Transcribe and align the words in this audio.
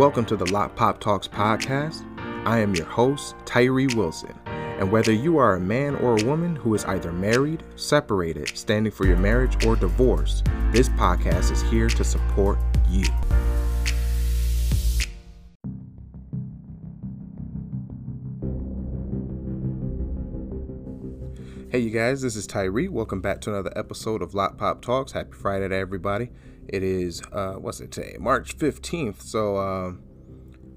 Welcome 0.00 0.24
to 0.26 0.36
the 0.36 0.50
Lot 0.50 0.76
Pop 0.76 0.98
Talks 0.98 1.28
podcast. 1.28 2.06
I 2.46 2.60
am 2.60 2.74
your 2.74 2.86
host, 2.86 3.34
Tyree 3.44 3.86
Wilson. 3.88 4.34
And 4.46 4.90
whether 4.90 5.12
you 5.12 5.36
are 5.36 5.56
a 5.56 5.60
man 5.60 5.94
or 5.96 6.16
a 6.18 6.24
woman 6.24 6.56
who 6.56 6.74
is 6.74 6.86
either 6.86 7.12
married, 7.12 7.62
separated, 7.76 8.56
standing 8.56 8.90
for 8.90 9.04
your 9.04 9.18
marriage, 9.18 9.62
or 9.66 9.76
divorced, 9.76 10.46
this 10.70 10.88
podcast 10.88 11.52
is 11.52 11.60
here 11.60 11.88
to 11.88 12.02
support 12.02 12.58
you. 12.88 13.04
Hey, 21.68 21.80
you 21.80 21.90
guys, 21.90 22.22
this 22.22 22.36
is 22.36 22.46
Tyree. 22.46 22.88
Welcome 22.88 23.20
back 23.20 23.42
to 23.42 23.50
another 23.50 23.72
episode 23.76 24.22
of 24.22 24.32
Lot 24.32 24.56
Pop 24.56 24.80
Talks. 24.80 25.12
Happy 25.12 25.32
Friday 25.32 25.68
to 25.68 25.76
everybody. 25.76 26.30
It 26.72 26.84
is, 26.84 27.20
uh, 27.32 27.54
what's 27.54 27.80
it 27.80 27.90
today? 27.90 28.16
March 28.20 28.56
15th. 28.56 29.22
So, 29.22 29.58
um, 29.58 30.02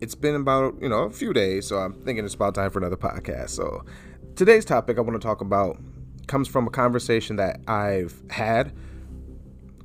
it's 0.02 0.16
been 0.16 0.36
about, 0.36 0.76
you 0.82 0.90
know, 0.90 1.04
a 1.04 1.12
few 1.12 1.34
days. 1.34 1.68
So, 1.68 1.78
I'm 1.78 1.94
thinking 1.94 2.26
it's 2.26 2.34
about 2.34 2.56
time 2.56 2.72
for 2.72 2.80
another 2.80 2.98
podcast. 2.98 3.52
So, 3.52 3.86
today's 4.36 4.66
topic 4.66 4.98
I 4.98 5.02
want 5.02 5.22
to 5.22 5.26
talk 5.26 5.42
about 5.42 5.78
comes 6.28 6.48
from 6.48 6.66
a 6.66 6.72
conversation 6.72 7.36
that 7.36 7.60
I've 7.68 8.20
had, 8.32 8.74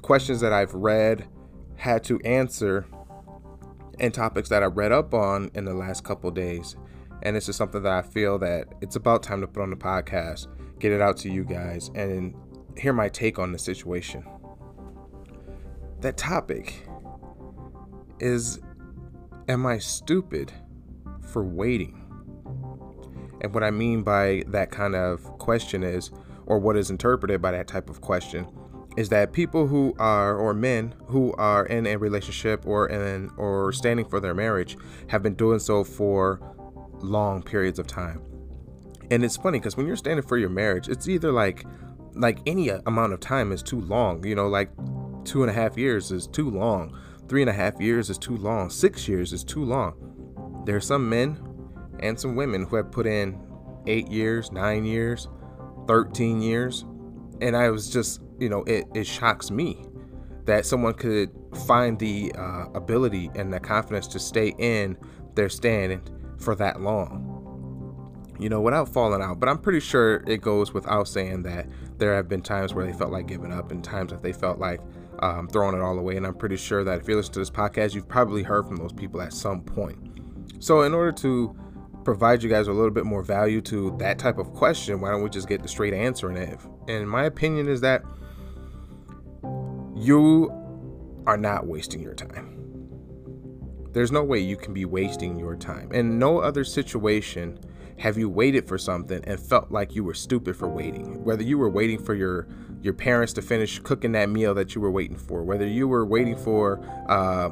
questions 0.00 0.40
that 0.40 0.52
I've 0.52 0.72
read, 0.72 1.26
had 1.76 2.04
to 2.04 2.18
answer, 2.20 2.86
and 4.00 4.14
topics 4.14 4.48
that 4.48 4.62
I 4.62 4.66
read 4.66 4.92
up 4.92 5.12
on 5.12 5.50
in 5.54 5.66
the 5.66 5.74
last 5.74 6.04
couple 6.04 6.30
days. 6.30 6.74
And 7.22 7.36
this 7.36 7.48
is 7.48 7.56
something 7.56 7.82
that 7.82 7.92
I 7.92 8.02
feel 8.02 8.38
that 8.38 8.68
it's 8.80 8.96
about 8.96 9.22
time 9.22 9.42
to 9.42 9.46
put 9.46 9.62
on 9.62 9.70
the 9.70 9.76
podcast 9.76 10.46
get 10.78 10.92
it 10.92 11.00
out 11.00 11.16
to 11.18 11.28
you 11.28 11.44
guys 11.44 11.90
and 11.94 12.34
hear 12.76 12.92
my 12.92 13.08
take 13.08 13.38
on 13.38 13.52
the 13.52 13.58
situation. 13.58 14.24
That 16.00 16.16
topic 16.16 16.86
is 18.20 18.60
Am 19.48 19.64
I 19.66 19.78
stupid 19.78 20.52
for 21.22 21.42
waiting? 21.44 22.04
And 23.40 23.54
what 23.54 23.62
I 23.62 23.70
mean 23.70 24.02
by 24.02 24.44
that 24.48 24.70
kind 24.70 24.94
of 24.94 25.22
question 25.38 25.82
is, 25.82 26.10
or 26.46 26.58
what 26.58 26.76
is 26.76 26.90
interpreted 26.90 27.40
by 27.40 27.52
that 27.52 27.66
type 27.66 27.88
of 27.88 28.00
question, 28.00 28.46
is 28.96 29.08
that 29.08 29.32
people 29.32 29.66
who 29.66 29.94
are, 29.98 30.36
or 30.36 30.52
men 30.52 30.94
who 31.06 31.32
are 31.34 31.64
in 31.66 31.86
a 31.86 31.96
relationship 31.96 32.66
or 32.66 32.88
in, 32.88 33.30
or 33.36 33.72
standing 33.72 34.06
for 34.06 34.20
their 34.20 34.34
marriage 34.34 34.76
have 35.06 35.22
been 35.22 35.34
doing 35.34 35.58
so 35.58 35.84
for 35.84 36.40
long 37.00 37.42
periods 37.42 37.78
of 37.78 37.86
time 37.86 38.20
and 39.10 39.24
it's 39.24 39.36
funny 39.36 39.58
because 39.58 39.76
when 39.76 39.86
you're 39.86 39.96
standing 39.96 40.26
for 40.26 40.36
your 40.36 40.50
marriage, 40.50 40.88
it's 40.88 41.08
either 41.08 41.32
like 41.32 41.64
like 42.14 42.38
any 42.46 42.68
amount 42.68 43.12
of 43.12 43.20
time 43.20 43.52
is 43.52 43.62
too 43.62 43.80
long. 43.80 44.24
You 44.24 44.34
know, 44.34 44.48
like 44.48 44.70
two 45.24 45.42
and 45.42 45.50
a 45.50 45.54
half 45.54 45.76
years 45.76 46.10
is 46.10 46.26
too 46.26 46.50
long. 46.50 46.96
Three 47.28 47.42
and 47.42 47.50
a 47.50 47.54
half 47.54 47.80
years 47.80 48.10
is 48.10 48.18
too 48.18 48.36
long. 48.36 48.70
Six 48.70 49.06
years 49.06 49.32
is 49.32 49.44
too 49.44 49.64
long. 49.64 50.62
There 50.64 50.76
are 50.76 50.80
some 50.80 51.08
men 51.08 51.38
and 52.00 52.18
some 52.18 52.36
women 52.36 52.64
who 52.64 52.76
have 52.76 52.90
put 52.90 53.06
in 53.06 53.38
eight 53.86 54.10
years, 54.10 54.52
nine 54.52 54.84
years, 54.84 55.28
13 55.86 56.40
years. 56.40 56.84
And 57.40 57.56
I 57.56 57.70
was 57.70 57.90
just, 57.90 58.20
you 58.38 58.48
know, 58.48 58.64
it, 58.64 58.84
it 58.94 59.06
shocks 59.06 59.50
me 59.50 59.84
that 60.44 60.64
someone 60.64 60.94
could 60.94 61.30
find 61.66 61.98
the 61.98 62.32
uh, 62.36 62.66
ability 62.74 63.30
and 63.34 63.52
the 63.52 63.60
confidence 63.60 64.06
to 64.08 64.18
stay 64.18 64.54
in 64.58 64.96
their 65.34 65.48
stand 65.48 66.10
for 66.38 66.54
that 66.54 66.80
long 66.80 67.27
you 68.38 68.48
know, 68.48 68.60
without 68.60 68.88
falling 68.88 69.22
out. 69.22 69.40
But 69.40 69.48
I'm 69.48 69.58
pretty 69.58 69.80
sure 69.80 70.22
it 70.26 70.40
goes 70.40 70.72
without 70.72 71.08
saying 71.08 71.42
that 71.42 71.66
there 71.98 72.14
have 72.14 72.28
been 72.28 72.42
times 72.42 72.74
where 72.74 72.86
they 72.86 72.92
felt 72.92 73.10
like 73.10 73.26
giving 73.26 73.52
up 73.52 73.70
and 73.70 73.82
times 73.82 74.12
that 74.12 74.22
they 74.22 74.32
felt 74.32 74.58
like 74.58 74.80
um, 75.20 75.48
throwing 75.48 75.74
it 75.74 75.80
all 75.80 75.98
away. 75.98 76.16
And 76.16 76.26
I'm 76.26 76.34
pretty 76.34 76.56
sure 76.56 76.84
that 76.84 77.00
if 77.00 77.08
you 77.08 77.16
listen 77.16 77.32
to 77.34 77.38
this 77.40 77.50
podcast, 77.50 77.94
you've 77.94 78.08
probably 78.08 78.42
heard 78.42 78.66
from 78.66 78.76
those 78.76 78.92
people 78.92 79.20
at 79.20 79.32
some 79.32 79.62
point. 79.62 79.98
So, 80.60 80.82
in 80.82 80.94
order 80.94 81.12
to 81.12 81.56
provide 82.04 82.42
you 82.42 82.48
guys 82.48 82.68
a 82.68 82.72
little 82.72 82.90
bit 82.90 83.04
more 83.04 83.22
value 83.22 83.60
to 83.62 83.96
that 83.98 84.18
type 84.18 84.38
of 84.38 84.52
question, 84.52 85.00
why 85.00 85.10
don't 85.10 85.22
we 85.22 85.30
just 85.30 85.48
get 85.48 85.62
the 85.62 85.68
straight 85.68 85.94
answer 85.94 86.30
in 86.30 86.36
it? 86.36 86.58
And 86.88 87.08
my 87.08 87.24
opinion 87.24 87.68
is 87.68 87.80
that 87.82 88.02
you 89.94 90.50
are 91.26 91.36
not 91.36 91.66
wasting 91.66 92.00
your 92.00 92.14
time. 92.14 92.54
There's 93.92 94.12
no 94.12 94.22
way 94.22 94.38
you 94.38 94.56
can 94.56 94.72
be 94.72 94.84
wasting 94.84 95.38
your 95.38 95.56
time. 95.56 95.92
In 95.92 96.18
no 96.18 96.38
other 96.38 96.64
situation 96.64 97.58
have 97.98 98.16
you 98.16 98.28
waited 98.28 98.66
for 98.68 98.78
something 98.78 99.22
and 99.24 99.40
felt 99.40 99.70
like 99.70 99.94
you 99.94 100.04
were 100.04 100.14
stupid 100.14 100.56
for 100.56 100.68
waiting? 100.68 101.24
Whether 101.24 101.42
you 101.42 101.58
were 101.58 101.70
waiting 101.70 102.02
for 102.02 102.14
your 102.14 102.46
your 102.80 102.94
parents 102.94 103.32
to 103.32 103.42
finish 103.42 103.80
cooking 103.80 104.12
that 104.12 104.28
meal 104.28 104.54
that 104.54 104.74
you 104.74 104.80
were 104.80 104.90
waiting 104.90 105.16
for, 105.16 105.42
whether 105.42 105.66
you 105.66 105.88
were 105.88 106.06
waiting 106.06 106.36
for 106.36 106.80
uh, 107.08 107.50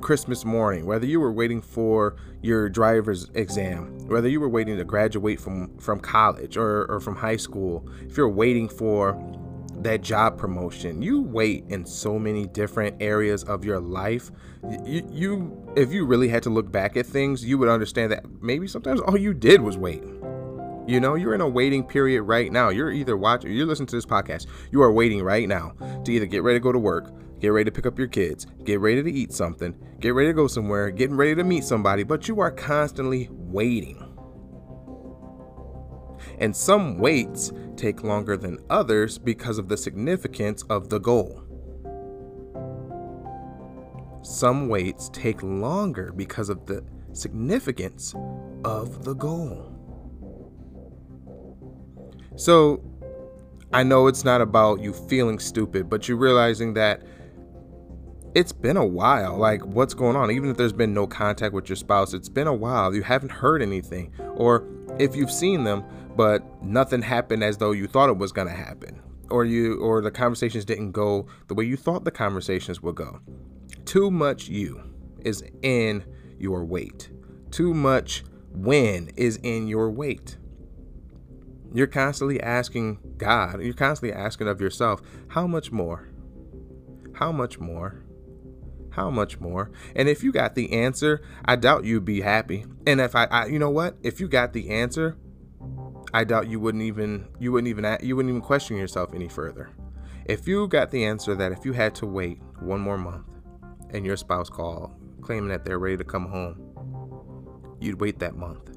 Christmas 0.00 0.44
morning, 0.44 0.86
whether 0.86 1.06
you 1.06 1.20
were 1.20 1.32
waiting 1.32 1.60
for 1.60 2.16
your 2.42 2.68
driver's 2.68 3.30
exam, 3.34 3.96
whether 4.08 4.28
you 4.28 4.40
were 4.40 4.48
waiting 4.48 4.76
to 4.76 4.84
graduate 4.84 5.40
from 5.40 5.76
from 5.78 6.00
college 6.00 6.56
or, 6.56 6.86
or 6.90 7.00
from 7.00 7.14
high 7.14 7.36
school, 7.36 7.88
if 8.02 8.16
you're 8.16 8.28
waiting 8.28 8.68
for 8.68 9.12
that 9.82 10.02
job 10.02 10.38
promotion. 10.38 11.02
You 11.02 11.22
wait 11.22 11.64
in 11.68 11.84
so 11.84 12.18
many 12.18 12.46
different 12.46 12.96
areas 13.00 13.44
of 13.44 13.64
your 13.64 13.80
life. 13.80 14.30
You, 14.84 15.08
you, 15.10 15.72
if 15.76 15.92
you 15.92 16.04
really 16.04 16.28
had 16.28 16.42
to 16.44 16.50
look 16.50 16.70
back 16.70 16.96
at 16.96 17.06
things, 17.06 17.44
you 17.44 17.58
would 17.58 17.68
understand 17.68 18.12
that 18.12 18.24
maybe 18.40 18.66
sometimes 18.66 19.00
all 19.00 19.16
you 19.16 19.34
did 19.34 19.60
was 19.60 19.76
wait. 19.76 20.02
You 20.86 20.98
know, 20.98 21.14
you're 21.14 21.34
in 21.34 21.40
a 21.40 21.48
waiting 21.48 21.84
period 21.84 22.22
right 22.22 22.50
now. 22.50 22.70
You're 22.70 22.90
either 22.90 23.16
watching, 23.16 23.52
you're 23.52 23.66
listening 23.66 23.86
to 23.88 23.96
this 23.96 24.06
podcast. 24.06 24.46
You 24.72 24.82
are 24.82 24.92
waiting 24.92 25.22
right 25.22 25.48
now 25.48 25.74
to 26.04 26.12
either 26.12 26.26
get 26.26 26.42
ready 26.42 26.58
to 26.58 26.62
go 26.62 26.72
to 26.72 26.78
work, 26.78 27.12
get 27.38 27.48
ready 27.48 27.66
to 27.66 27.72
pick 27.72 27.86
up 27.86 27.98
your 27.98 28.08
kids, 28.08 28.46
get 28.64 28.80
ready 28.80 29.02
to 29.02 29.10
eat 29.12 29.32
something, 29.32 29.74
get 30.00 30.14
ready 30.14 30.30
to 30.30 30.34
go 30.34 30.46
somewhere, 30.46 30.90
getting 30.90 31.16
ready 31.16 31.34
to 31.36 31.44
meet 31.44 31.64
somebody, 31.64 32.02
but 32.02 32.28
you 32.28 32.40
are 32.40 32.50
constantly 32.50 33.28
waiting. 33.30 34.09
And 36.40 36.56
some 36.56 36.98
waits 36.98 37.52
take 37.76 38.02
longer 38.02 38.36
than 38.36 38.58
others 38.70 39.18
because 39.18 39.58
of 39.58 39.68
the 39.68 39.76
significance 39.76 40.62
of 40.64 40.88
the 40.88 40.98
goal. 40.98 41.42
Some 44.22 44.68
waits 44.68 45.10
take 45.10 45.42
longer 45.42 46.12
because 46.12 46.48
of 46.48 46.66
the 46.66 46.84
significance 47.12 48.14
of 48.64 49.04
the 49.04 49.14
goal. 49.14 49.76
So, 52.36 52.82
I 53.72 53.82
know 53.82 54.06
it's 54.06 54.24
not 54.24 54.40
about 54.40 54.80
you 54.80 54.92
feeling 54.92 55.38
stupid, 55.38 55.88
but 55.88 56.08
you 56.08 56.16
realizing 56.16 56.74
that 56.74 57.02
it's 58.34 58.52
been 58.52 58.76
a 58.76 58.84
while. 58.84 59.36
Like, 59.36 59.64
what's 59.64 59.94
going 59.94 60.16
on? 60.16 60.30
Even 60.30 60.50
if 60.50 60.56
there's 60.56 60.72
been 60.72 60.94
no 60.94 61.06
contact 61.06 61.52
with 61.52 61.68
your 61.68 61.76
spouse, 61.76 62.14
it's 62.14 62.28
been 62.28 62.46
a 62.46 62.54
while. 62.54 62.94
You 62.94 63.02
haven't 63.02 63.30
heard 63.30 63.62
anything. 63.62 64.12
Or 64.34 64.66
if 64.98 65.16
you've 65.16 65.30
seen 65.30 65.64
them, 65.64 65.84
but 66.20 66.62
nothing 66.62 67.00
happened 67.00 67.42
as 67.42 67.56
though 67.56 67.72
you 67.72 67.86
thought 67.86 68.10
it 68.10 68.18
was 68.18 68.30
going 68.30 68.46
to 68.46 68.52
happen 68.52 69.00
or 69.30 69.46
you 69.46 69.80
or 69.80 70.02
the 70.02 70.10
conversations 70.10 70.66
didn't 70.66 70.92
go 70.92 71.26
the 71.48 71.54
way 71.54 71.64
you 71.64 71.78
thought 71.78 72.04
the 72.04 72.10
conversations 72.10 72.82
would 72.82 72.94
go. 72.94 73.20
Too 73.86 74.10
much 74.10 74.46
you 74.46 74.82
is 75.24 75.42
in 75.62 76.04
your 76.38 76.62
wait 76.62 77.08
too 77.50 77.72
much 77.72 78.22
when 78.52 79.08
is 79.16 79.36
in 79.36 79.66
your 79.66 79.90
wait 79.90 80.36
you're 81.72 81.86
constantly 81.86 82.38
asking 82.42 82.98
god 83.16 83.62
you're 83.62 83.72
constantly 83.72 84.14
asking 84.14 84.46
of 84.46 84.60
yourself 84.60 85.00
how 85.28 85.46
much 85.46 85.72
more? 85.72 86.10
How 87.14 87.32
much 87.32 87.58
more? 87.58 88.04
How 88.90 89.08
much 89.08 89.40
more? 89.40 89.70
And 89.96 90.06
if 90.06 90.22
you 90.22 90.32
got 90.32 90.54
the 90.54 90.70
answer 90.74 91.22
i 91.46 91.56
doubt 91.56 91.84
you'd 91.86 92.04
be 92.04 92.20
happy. 92.20 92.66
And 92.86 93.00
if 93.00 93.16
I, 93.16 93.24
I 93.24 93.46
you 93.46 93.58
know 93.58 93.70
what? 93.70 93.96
If 94.02 94.20
you 94.20 94.28
got 94.28 94.52
the 94.52 94.68
answer 94.68 95.16
I 96.12 96.24
doubt 96.24 96.48
you 96.48 96.58
wouldn't 96.58 96.82
even 96.82 97.28
you 97.38 97.52
wouldn't 97.52 97.68
even 97.68 97.96
you 98.02 98.16
wouldn't 98.16 98.30
even 98.30 98.42
question 98.42 98.76
yourself 98.76 99.14
any 99.14 99.28
further. 99.28 99.70
If 100.24 100.46
you 100.46 100.66
got 100.68 100.90
the 100.90 101.04
answer 101.04 101.34
that 101.34 101.52
if 101.52 101.64
you 101.64 101.72
had 101.72 101.94
to 101.96 102.06
wait 102.06 102.40
one 102.60 102.80
more 102.80 102.98
month 102.98 103.26
and 103.90 104.04
your 104.04 104.16
spouse 104.16 104.48
called 104.48 104.92
claiming 105.22 105.48
that 105.48 105.64
they're 105.64 105.78
ready 105.78 105.96
to 105.96 106.04
come 106.04 106.26
home, 106.26 107.76
you'd 107.80 108.00
wait 108.00 108.18
that 108.18 108.36
month. 108.36 108.76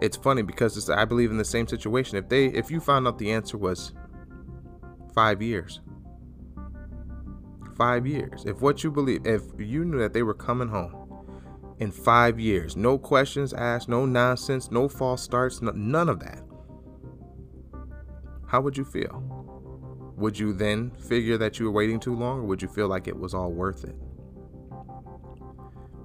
It's 0.00 0.16
funny 0.16 0.42
because 0.42 0.76
it's, 0.76 0.88
I 0.88 1.04
believe 1.04 1.30
in 1.30 1.38
the 1.38 1.44
same 1.44 1.66
situation. 1.66 2.16
If 2.16 2.28
they 2.28 2.46
if 2.46 2.70
you 2.70 2.80
found 2.80 3.06
out 3.06 3.18
the 3.18 3.32
answer 3.32 3.58
was 3.58 3.92
5 5.14 5.42
years. 5.42 5.80
5 7.76 8.06
years. 8.06 8.44
If 8.44 8.60
what 8.60 8.84
you 8.84 8.90
believe 8.90 9.26
if 9.26 9.42
you 9.58 9.84
knew 9.84 9.98
that 9.98 10.12
they 10.12 10.22
were 10.22 10.34
coming 10.34 10.68
home 10.68 11.03
in 11.84 11.92
five 11.92 12.40
years. 12.40 12.76
No 12.76 12.98
questions 12.98 13.52
asked, 13.52 13.88
no 13.88 14.06
nonsense, 14.06 14.70
no 14.70 14.88
false 14.88 15.22
starts, 15.22 15.60
none 15.62 16.08
of 16.08 16.18
that. 16.18 16.42
How 18.46 18.60
would 18.62 18.76
you 18.76 18.84
feel? 18.84 19.22
Would 20.16 20.38
you 20.38 20.52
then 20.52 20.90
figure 20.92 21.36
that 21.38 21.58
you 21.58 21.66
were 21.66 21.72
waiting 21.72 22.00
too 22.00 22.16
long, 22.16 22.40
or 22.40 22.44
would 22.44 22.62
you 22.62 22.68
feel 22.68 22.88
like 22.88 23.06
it 23.06 23.16
was 23.16 23.34
all 23.34 23.52
worth 23.52 23.84
it? 23.84 23.94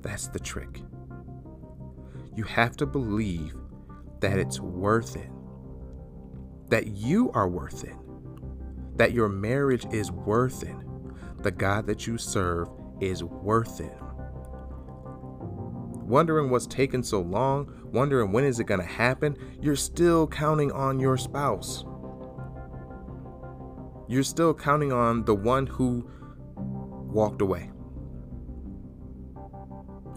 That's 0.01 0.27
the 0.27 0.39
trick. 0.39 0.81
You 2.35 2.43
have 2.43 2.75
to 2.77 2.85
believe 2.85 3.55
that 4.19 4.37
it's 4.37 4.59
worth 4.59 5.15
it, 5.15 5.29
that 6.67 6.87
you 6.87 7.31
are 7.33 7.47
worth 7.47 7.83
it, 7.83 7.95
that 8.97 9.13
your 9.13 9.29
marriage 9.29 9.85
is 9.91 10.11
worth 10.11 10.63
it, 10.63 10.75
the 11.41 11.51
God 11.51 11.87
that 11.87 12.05
you 12.05 12.17
serve 12.17 12.67
is 12.99 13.23
worth 13.23 13.79
it 13.79 13.97
wondering 16.09 16.49
what's 16.49 16.65
taking 16.67 17.03
so 17.03 17.21
long, 17.21 17.71
wondering 17.93 18.31
when 18.31 18.43
is 18.43 18.59
it 18.59 18.65
going 18.65 18.81
to 18.81 18.85
happen, 18.85 19.37
you're 19.61 19.75
still 19.75 20.27
counting 20.27 20.71
on 20.71 20.99
your 20.99 21.17
spouse. 21.17 21.85
You're 24.07 24.23
still 24.23 24.55
counting 24.55 24.91
on 24.91 25.23
the 25.25 25.35
one 25.35 25.67
who 25.67 26.09
walked 26.57 27.41
away. 27.41 27.69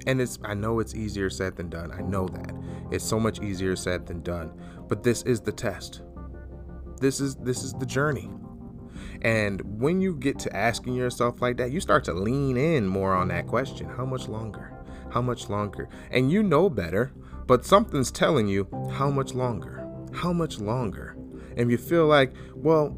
And 0.07 0.21
it's 0.21 0.39
I 0.43 0.55
know 0.55 0.81
it's 0.81 0.95
easier 0.95 1.31
said 1.31 1.57
than 1.57 1.69
done. 1.69 1.93
I 1.93 2.01
know 2.01 2.27
that. 2.27 2.55
It's 2.91 3.05
so 3.05 3.21
much 3.21 3.41
easier 3.41 3.77
said 3.77 4.07
than 4.07 4.23
done. 4.23 4.51
But 4.89 5.03
this 5.03 5.23
is 5.23 5.41
the 5.43 5.53
test. 5.53 6.03
This 7.01 7.21
is 7.21 7.37
this 7.37 7.63
is 7.63 7.75
the 7.75 7.87
journey. 7.87 8.31
And 9.21 9.61
when 9.81 10.01
you 10.01 10.17
get 10.17 10.39
to 10.41 10.57
asking 10.57 10.95
yourself 10.95 11.41
like 11.41 11.59
that, 11.59 11.71
you 11.71 11.81
start 11.81 12.03
to 12.05 12.15
lean 12.15 12.57
in 12.57 12.87
more 12.87 13.15
on 13.15 13.29
that 13.29 13.47
question. 13.47 13.89
How 13.89 14.05
much 14.05 14.27
longer? 14.27 14.72
How 15.13 15.21
much 15.21 15.51
longer? 15.51 15.89
And 16.11 16.33
you 16.33 16.43
know 16.43 16.71
better, 16.71 17.13
but 17.47 17.67
something's 17.67 18.11
telling 18.11 18.49
you 18.49 18.67
how 18.93 19.11
much 19.11 19.35
longer? 19.35 19.87
How 20.15 20.33
much 20.33 20.59
longer? 20.59 21.17
And 21.57 21.71
you 21.71 21.77
feel 21.77 22.07
like, 22.07 22.33
well, 22.55 22.97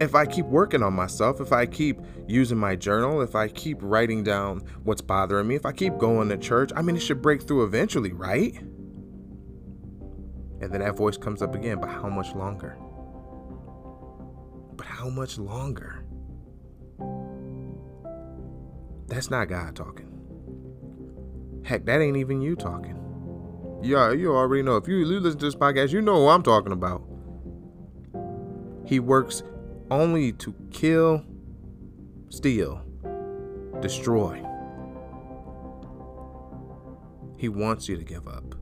if 0.00 0.16
I 0.16 0.26
keep 0.26 0.46
working 0.46 0.82
on 0.82 0.94
myself, 0.94 1.40
if 1.40 1.52
I 1.52 1.64
keep 1.64 2.00
using 2.26 2.58
my 2.58 2.74
journal, 2.74 3.22
if 3.22 3.36
I 3.36 3.46
keep 3.46 3.78
writing 3.80 4.24
down 4.24 4.62
what's 4.82 5.00
bothering 5.00 5.46
me, 5.46 5.54
if 5.54 5.64
I 5.64 5.70
keep 5.70 5.96
going 5.96 6.28
to 6.28 6.36
church, 6.36 6.72
I 6.74 6.82
mean, 6.82 6.96
it 6.96 7.00
should 7.00 7.22
break 7.22 7.42
through 7.42 7.64
eventually, 7.64 8.12
right? 8.12 8.58
And 10.60 10.72
then 10.72 10.80
that 10.80 10.96
voice 10.96 11.16
comes 11.16 11.40
up 11.40 11.54
again, 11.54 11.78
but 11.80 11.88
how 11.88 12.08
much 12.08 12.34
longer? 12.34 12.76
But 14.74 14.86
how 14.86 15.08
much 15.08 15.38
longer? 15.38 16.04
That's 19.06 19.30
not 19.30 19.48
God 19.48 19.76
talking. 19.76 20.15
Heck, 21.66 21.84
that 21.86 22.00
ain't 22.00 22.16
even 22.16 22.40
you 22.40 22.54
talking. 22.54 22.96
Yeah, 23.82 24.12
you 24.12 24.32
already 24.32 24.62
know. 24.62 24.76
If 24.76 24.86
you 24.86 25.04
listen 25.04 25.36
to 25.40 25.46
this 25.46 25.56
podcast, 25.56 25.90
you 25.90 26.00
know 26.00 26.14
who 26.14 26.28
I'm 26.28 26.44
talking 26.44 26.70
about. 26.70 27.02
He 28.86 29.00
works 29.00 29.42
only 29.90 30.30
to 30.34 30.54
kill, 30.70 31.24
steal, 32.28 32.80
destroy. 33.80 34.40
He 37.36 37.48
wants 37.48 37.88
you 37.88 37.96
to 37.96 38.04
give 38.04 38.28
up. 38.28 38.54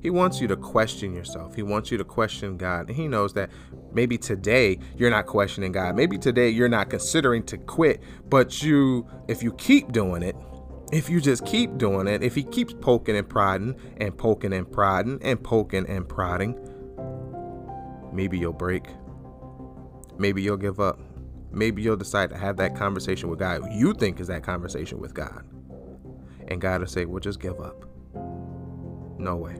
He 0.00 0.10
wants 0.10 0.40
you 0.40 0.48
to 0.48 0.56
question 0.56 1.14
yourself. 1.14 1.54
He 1.54 1.62
wants 1.62 1.92
you 1.92 1.98
to 1.98 2.04
question 2.04 2.56
God. 2.56 2.88
And 2.88 2.96
He 2.96 3.06
knows 3.06 3.34
that 3.34 3.50
maybe 3.92 4.18
today 4.18 4.80
you're 4.96 5.10
not 5.10 5.26
questioning 5.26 5.70
God. 5.70 5.94
Maybe 5.94 6.18
today 6.18 6.48
you're 6.48 6.68
not 6.68 6.90
considering 6.90 7.44
to 7.44 7.56
quit, 7.56 8.02
but 8.28 8.64
you, 8.64 9.06
if 9.28 9.44
you 9.44 9.52
keep 9.52 9.92
doing 9.92 10.24
it, 10.24 10.34
if 10.92 11.10
you 11.10 11.20
just 11.20 11.44
keep 11.44 11.76
doing 11.78 12.06
it, 12.06 12.22
if 12.22 12.34
He 12.34 12.42
keeps 12.42 12.74
poking 12.74 13.16
and 13.16 13.28
prodding 13.28 13.76
and 13.98 14.16
poking 14.16 14.52
and 14.52 14.70
prodding 14.70 15.18
and 15.22 15.42
poking 15.42 15.86
and 15.86 16.08
prodding, 16.08 16.58
maybe 18.12 18.38
you'll 18.38 18.52
break. 18.52 18.86
Maybe 20.18 20.42
you'll 20.42 20.56
give 20.56 20.80
up. 20.80 20.98
Maybe 21.50 21.82
you'll 21.82 21.96
decide 21.96 22.30
to 22.30 22.36
have 22.36 22.56
that 22.58 22.76
conversation 22.76 23.28
with 23.28 23.38
God. 23.38 23.62
You 23.72 23.94
think 23.94 24.20
is 24.20 24.26
that 24.28 24.42
conversation 24.42 24.98
with 24.98 25.14
God. 25.14 25.44
And 26.48 26.60
God 26.60 26.80
will 26.80 26.88
say, 26.88 27.04
well, 27.04 27.20
just 27.20 27.40
give 27.40 27.60
up. 27.60 27.84
No 29.18 29.36
way. 29.36 29.56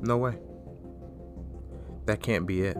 No 0.00 0.16
way. 0.18 0.38
That 2.06 2.22
can't 2.22 2.46
be 2.46 2.62
it. 2.62 2.76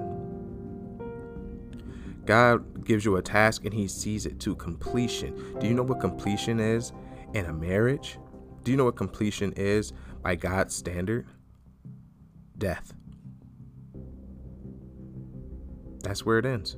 God 2.25 2.85
gives 2.85 3.05
you 3.05 3.17
a 3.17 3.23
task 3.23 3.65
and 3.65 3.75
he 3.75 3.89
sees 3.89 4.27
it 4.27 4.39
to 4.41 4.55
completion. 4.55 5.59
Do 5.59 5.67
you 5.67 5.75
know 5.75 5.83
what 5.83 6.01
completion 6.01 6.61
is 6.61 6.93
in 7.35 7.47
a 7.47 7.53
marriage? 7.53 8.19
Do 8.63 8.71
you 8.71 8.77
know 8.77 8.85
what 8.85 8.97
completion 8.97 9.53
is 9.57 9.93
by 10.23 10.37
God's 10.37 10.75
standard? 10.75 11.27
Death. 12.57 12.93
That's 16.03 16.25
where 16.25 16.39
it 16.39 16.47
ends. 16.47 16.77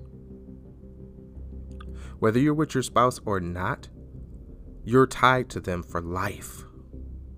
Whether 2.19 2.39
you're 2.39 2.55
with 2.55 2.75
your 2.75 2.83
spouse 2.83 3.21
or 3.27 3.41
not, 3.41 3.89
you're 4.85 5.07
tied 5.07 5.51
to 5.51 5.61
them 5.61 5.83
for 5.83 6.01
life. 6.01 6.65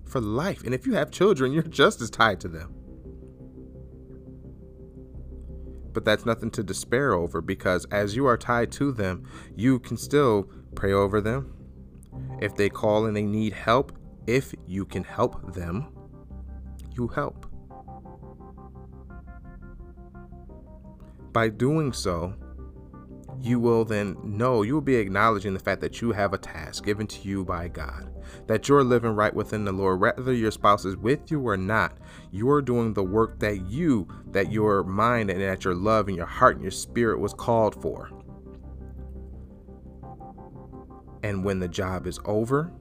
For 0.05 0.21
life. 0.21 0.63
And 0.63 0.73
if 0.73 0.85
you 0.85 0.93
have 0.93 1.11
children, 1.11 1.51
you're 1.51 1.63
just 1.63 1.99
as 2.01 2.09
tied 2.09 2.39
to 2.41 2.47
them. 2.47 2.76
But 5.97 6.05
that's 6.05 6.27
nothing 6.27 6.51
to 6.51 6.61
despair 6.61 7.13
over 7.13 7.41
because 7.41 7.85
as 7.85 8.15
you 8.15 8.27
are 8.27 8.37
tied 8.37 8.71
to 8.73 8.91
them, 8.91 9.23
you 9.55 9.79
can 9.79 9.97
still 9.97 10.47
pray 10.75 10.93
over 10.93 11.19
them. 11.21 11.55
If 12.39 12.53
they 12.53 12.69
call 12.69 13.07
and 13.07 13.17
they 13.17 13.25
need 13.25 13.53
help, 13.53 13.97
if 14.27 14.53
you 14.67 14.85
can 14.85 15.03
help 15.03 15.55
them, 15.55 15.87
you 16.91 17.07
help. 17.07 17.47
By 21.33 21.49
doing 21.49 21.91
so, 21.93 22.35
you 23.39 23.59
will 23.59 23.85
then 23.85 24.17
know, 24.23 24.63
you 24.63 24.73
will 24.73 24.81
be 24.81 24.95
acknowledging 24.95 25.53
the 25.53 25.59
fact 25.59 25.81
that 25.81 26.01
you 26.01 26.11
have 26.11 26.33
a 26.33 26.37
task 26.37 26.83
given 26.83 27.07
to 27.07 27.27
you 27.27 27.45
by 27.45 27.67
God, 27.67 28.11
that 28.47 28.67
you're 28.67 28.83
living 28.83 29.11
right 29.11 29.33
within 29.33 29.65
the 29.65 29.71
Lord, 29.71 29.99
whether 29.99 30.33
your 30.33 30.51
spouse 30.51 30.85
is 30.85 30.97
with 30.97 31.29
you 31.29 31.41
or 31.47 31.57
not. 31.57 31.97
You 32.31 32.49
are 32.49 32.61
doing 32.61 32.93
the 32.93 33.03
work 33.03 33.39
that 33.39 33.67
you, 33.67 34.07
that 34.31 34.51
your 34.51 34.83
mind 34.83 35.29
and 35.29 35.41
that 35.41 35.63
your 35.63 35.75
love 35.75 36.07
and 36.07 36.17
your 36.17 36.25
heart 36.25 36.55
and 36.55 36.63
your 36.63 36.71
spirit 36.71 37.19
was 37.19 37.33
called 37.33 37.79
for. 37.81 38.09
And 41.23 41.43
when 41.43 41.59
the 41.59 41.67
job 41.67 42.07
is 42.07 42.19
over, 42.25 42.71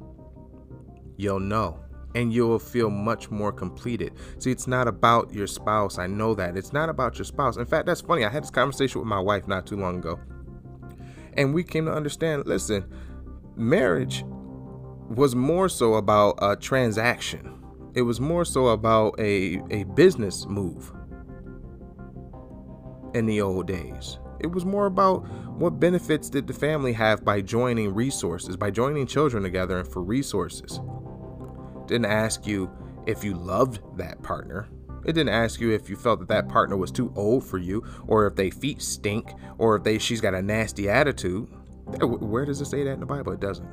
you'll 1.17 1.41
know 1.41 1.81
and 2.15 2.33
you'll 2.33 2.59
feel 2.59 2.89
much 2.89 3.31
more 3.31 3.53
completed. 3.53 4.13
See, 4.39 4.51
it's 4.51 4.67
not 4.67 4.89
about 4.89 5.33
your 5.35 5.47
spouse. 5.47 5.99
I 5.99 6.07
know 6.07 6.35
that. 6.35 6.57
It's 6.57 6.73
not 6.73 6.89
about 6.89 7.19
your 7.19 7.27
spouse. 7.27 7.59
In 7.59 7.67
fact, 7.67 7.85
that's 7.85 8.01
funny. 8.01 8.25
I 8.25 8.31
had 8.31 8.43
this 8.43 8.51
conversation 8.51 9.01
with 9.01 9.09
my 9.09 9.21
wife 9.21 9.47
not 9.47 9.67
too 9.67 9.77
long 9.77 9.99
ago. 9.99 10.19
And 11.37 11.55
we 11.55 11.63
came 11.63 11.87
to 11.87 11.93
understand 11.93 12.47
listen, 12.47 12.85
marriage 13.57 14.25
was 15.09 15.35
more 15.35 15.69
so 15.69 15.95
about 15.95 16.39
a 16.43 16.57
transaction, 16.57 17.53
it 17.95 18.03
was 18.03 18.21
more 18.21 18.45
so 18.45 18.69
about 18.69 19.19
a, 19.19 19.63
a 19.71 19.85
business 19.85 20.47
move 20.47 20.93
in 23.15 23.27
the 23.27 23.41
old 23.41 23.67
days. 23.67 24.19
It 24.41 24.49
was 24.49 24.67
more 24.67 24.85
about 24.87 25.27
what 25.59 25.81
benefits 25.81 26.29
did 26.29 26.47
the 26.47 26.53
family 26.53 26.93
have 26.93 27.25
by 27.25 27.41
joining 27.41 27.95
resources, 27.95 28.57
by 28.57 28.71
joining 28.71 29.07
children 29.07 29.43
together 29.43 29.79
and 29.79 29.89
for 29.89 30.03
resources 30.03 30.81
didn't 31.87 32.07
ask 32.07 32.47
you 32.47 32.71
if 33.07 33.25
you 33.25 33.35
loved 33.35 33.81
that 33.97 34.23
partner. 34.23 34.69
It 35.07 35.13
didn't 35.13 35.29
ask 35.29 35.61
you 35.61 35.71
if 35.71 35.89
you 35.89 35.97
felt 35.97 36.19
that 36.19 36.29
that 36.29 36.49
partner 36.49 36.77
was 36.77 36.91
too 36.91 37.13
old 37.15 37.45
for 37.45 37.59
you, 37.59 37.85
or 38.09 38.27
if 38.27 38.35
they 38.35 38.51
feet 38.51 38.83
stink, 38.83 39.33
or 39.57 39.77
if 39.77 39.85
they 39.85 39.99
she's 39.99 40.21
got 40.21 40.35
a 40.35 40.43
nasty 40.43 40.89
attitude. 40.91 41.49
Where 42.01 42.45
does 42.45 42.61
it 42.61 42.67
say 42.67 42.83
that 42.83 42.93
in 42.93 43.01
the 43.01 43.07
Bible? 43.07 43.33
It 43.33 43.41
doesn't. 43.41 43.69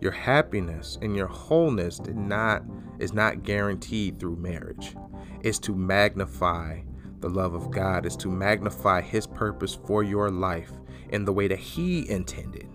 Your 0.00 0.12
happiness 0.12 0.98
and 1.02 1.14
your 1.14 1.26
wholeness 1.26 1.98
did 1.98 2.16
not 2.16 2.62
is 2.98 3.12
not 3.12 3.42
guaranteed 3.42 4.18
through 4.18 4.36
marriage. 4.36 4.96
It's 5.42 5.58
to 5.60 5.74
magnify 5.74 6.80
the 7.20 7.28
love 7.28 7.52
of 7.52 7.70
God, 7.70 8.06
is 8.06 8.16
to 8.16 8.28
magnify 8.28 9.02
his 9.02 9.26
purpose 9.26 9.78
for 9.86 10.02
your 10.02 10.30
life 10.30 10.72
in 11.10 11.26
the 11.26 11.32
way 11.34 11.48
that 11.48 11.58
he 11.58 12.08
intended. 12.08 12.66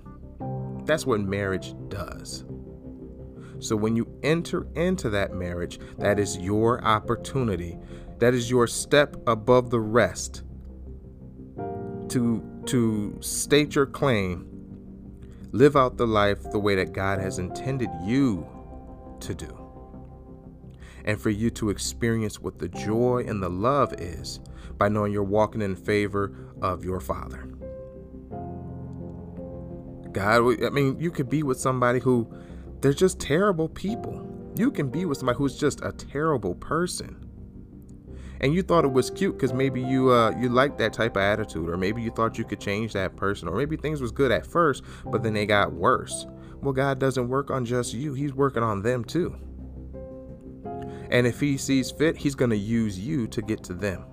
That's 0.85 1.07
what 1.07 1.19
marriage 1.21 1.73
does. 1.87 2.45
So 3.65 3.75
when 3.75 3.95
you 3.95 4.07
enter 4.21 4.67
into 4.75 5.09
that 5.09 5.33
marriage, 5.33 5.79
that 5.97 6.19
is 6.19 6.37
your 6.37 6.83
opportunity. 6.83 7.77
That 8.19 8.33
is 8.33 8.49
your 8.49 8.67
step 8.67 9.15
above 9.27 9.71
the 9.71 9.79
rest 9.79 10.43
to 12.09 12.43
to 12.65 13.17
state 13.21 13.75
your 13.75 13.85
claim, 13.85 14.47
live 15.51 15.75
out 15.75 15.97
the 15.97 16.07
life 16.07 16.41
the 16.51 16.59
way 16.59 16.75
that 16.75 16.93
God 16.93 17.19
has 17.19 17.37
intended 17.39 17.89
you 18.03 18.47
to 19.19 19.35
do. 19.35 19.61
And 21.03 21.19
for 21.19 21.29
you 21.29 21.51
to 21.51 21.69
experience 21.69 22.39
what 22.39 22.57
the 22.57 22.67
joy 22.67 23.25
and 23.27 23.41
the 23.41 23.49
love 23.49 23.93
is 23.99 24.39
by 24.77 24.89
knowing 24.89 25.11
you're 25.11 25.23
walking 25.23 25.61
in 25.61 25.75
favor 25.75 26.35
of 26.61 26.83
your 26.83 26.99
Father. 26.99 27.47
God, 30.11 30.63
I 30.63 30.69
mean, 30.69 30.99
you 30.99 31.11
could 31.11 31.29
be 31.29 31.43
with 31.43 31.59
somebody 31.59 31.99
who 31.99 32.27
they're 32.81 32.93
just 32.93 33.19
terrible 33.19 33.69
people. 33.69 34.25
You 34.57 34.71
can 34.71 34.89
be 34.89 35.05
with 35.05 35.17
somebody 35.17 35.37
who's 35.37 35.57
just 35.57 35.81
a 35.83 35.91
terrible 35.91 36.55
person. 36.55 37.25
And 38.41 38.53
you 38.53 38.61
thought 38.61 38.85
it 38.85 38.91
was 38.91 39.09
cute 39.09 39.35
because 39.35 39.53
maybe 39.53 39.81
you 39.81 40.11
uh, 40.11 40.31
you 40.37 40.49
liked 40.49 40.77
that 40.79 40.93
type 40.93 41.15
of 41.15 41.23
attitude, 41.23 41.69
or 41.69 41.77
maybe 41.77 42.01
you 42.01 42.11
thought 42.11 42.37
you 42.37 42.43
could 42.43 42.59
change 42.59 42.93
that 42.93 43.15
person, 43.15 43.47
or 43.47 43.55
maybe 43.55 43.77
things 43.77 44.01
was 44.01 44.11
good 44.11 44.31
at 44.31 44.45
first, 44.45 44.83
but 45.05 45.23
then 45.23 45.33
they 45.33 45.45
got 45.45 45.73
worse. 45.73 46.25
Well, 46.61 46.73
God 46.73 46.99
doesn't 46.99 47.29
work 47.29 47.49
on 47.49 47.65
just 47.65 47.93
you; 47.93 48.13
He's 48.13 48.33
working 48.33 48.63
on 48.63 48.81
them 48.81 49.03
too. 49.03 49.35
And 51.09 51.25
if 51.25 51.39
He 51.39 51.57
sees 51.57 51.91
fit, 51.91 52.17
He's 52.17 52.35
going 52.35 52.51
to 52.51 52.57
use 52.57 52.99
you 52.99 53.27
to 53.27 53.41
get 53.41 53.63
to 53.65 53.73
them. 53.73 54.05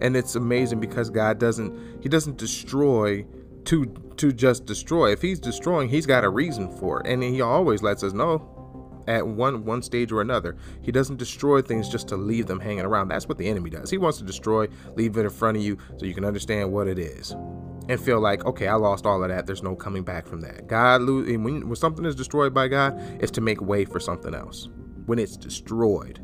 And 0.00 0.16
it's 0.16 0.34
amazing 0.34 0.78
because 0.80 1.10
God 1.10 1.38
doesn't 1.38 2.02
He 2.02 2.08
doesn't 2.08 2.36
destroy 2.36 3.24
to 3.68 3.84
to 4.16 4.32
just 4.32 4.64
destroy. 4.64 5.12
If 5.12 5.20
he's 5.20 5.38
destroying, 5.38 5.90
he's 5.90 6.06
got 6.06 6.24
a 6.24 6.30
reason 6.30 6.74
for 6.78 7.00
it, 7.00 7.06
and 7.06 7.22
he 7.22 7.42
always 7.42 7.82
lets 7.82 8.02
us 8.02 8.14
know 8.14 8.54
at 9.06 9.26
one 9.26 9.62
one 9.66 9.82
stage 9.82 10.10
or 10.10 10.22
another. 10.22 10.56
He 10.80 10.90
doesn't 10.90 11.18
destroy 11.18 11.60
things 11.60 11.86
just 11.90 12.08
to 12.08 12.16
leave 12.16 12.46
them 12.46 12.60
hanging 12.60 12.86
around. 12.86 13.08
That's 13.08 13.28
what 13.28 13.36
the 13.36 13.46
enemy 13.46 13.68
does. 13.68 13.90
He 13.90 13.98
wants 13.98 14.16
to 14.18 14.24
destroy, 14.24 14.68
leave 14.96 15.18
it 15.18 15.24
in 15.24 15.30
front 15.30 15.58
of 15.58 15.62
you 15.62 15.76
so 15.98 16.06
you 16.06 16.14
can 16.14 16.24
understand 16.24 16.72
what 16.72 16.88
it 16.88 16.98
is. 16.98 17.32
And 17.90 18.00
feel 18.00 18.20
like, 18.20 18.46
okay, 18.46 18.68
I 18.68 18.74
lost 18.74 19.04
all 19.04 19.22
of 19.22 19.28
that. 19.28 19.46
There's 19.46 19.62
no 19.62 19.76
coming 19.76 20.02
back 20.02 20.26
from 20.26 20.40
that. 20.42 20.66
God, 20.66 21.06
when, 21.06 21.68
when 21.68 21.76
something 21.76 22.06
is 22.06 22.14
destroyed 22.14 22.54
by 22.54 22.68
God, 22.68 22.98
it's 23.20 23.32
to 23.32 23.42
make 23.42 23.60
way 23.60 23.84
for 23.84 24.00
something 24.00 24.34
else. 24.34 24.70
When 25.04 25.18
it's 25.18 25.36
destroyed, 25.36 26.20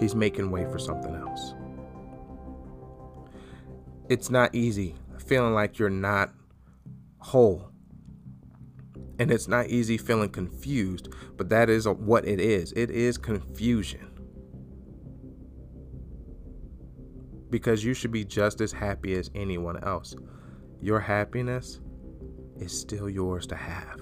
He's 0.00 0.16
making 0.16 0.50
way 0.50 0.64
for 0.64 0.78
something 0.80 1.14
else. 1.14 1.54
It's 4.08 4.30
not 4.30 4.54
easy 4.54 4.94
feeling 5.28 5.54
like 5.54 5.78
you're 5.78 5.90
not 5.90 6.32
whole 7.18 7.70
and 9.18 9.30
it's 9.30 9.48
not 9.48 9.66
easy 9.66 9.98
feeling 9.98 10.30
confused, 10.30 11.08
but 11.36 11.48
that 11.48 11.68
is 11.68 11.88
what 11.88 12.26
it 12.26 12.40
is. 12.40 12.72
It 12.72 12.90
is 12.90 13.18
confusion. 13.18 14.10
Because 17.50 17.84
you 17.84 17.94
should 17.94 18.12
be 18.12 18.24
just 18.24 18.60
as 18.60 18.72
happy 18.72 19.14
as 19.14 19.30
anyone 19.34 19.82
else. 19.82 20.14
Your 20.80 21.00
happiness 21.00 21.80
is 22.58 22.78
still 22.78 23.08
yours 23.08 23.46
to 23.48 23.56
have. 23.56 24.00